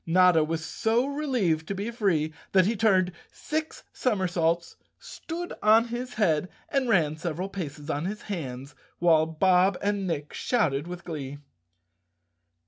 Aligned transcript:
Notta 0.07 0.43
was 0.43 0.65
so 0.65 1.05
relieved 1.05 1.67
to 1.67 1.75
be 1.75 1.91
free 1.91 2.33
that 2.53 2.65
he 2.65 2.75
turned 2.75 3.11
six 3.31 3.83
somersaults, 3.93 4.75
stood 4.97 5.53
on 5.61 5.89
his 5.89 6.15
head, 6.15 6.49
and 6.69 6.89
ran 6.89 7.17
several 7.17 7.49
paces 7.49 7.87
on 7.87 8.05
his 8.05 8.23
hands, 8.23 8.73
while 8.97 9.27
Bob 9.27 9.77
and 9.79 10.07
Nick 10.07 10.33
shouted 10.33 10.87
with 10.87 11.03
glee. 11.03 11.37